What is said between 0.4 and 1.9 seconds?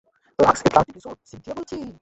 Lux Atlantic resort, Cynthia বলছি।